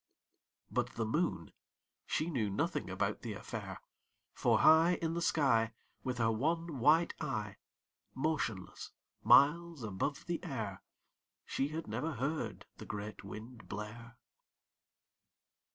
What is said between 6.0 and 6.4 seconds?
With her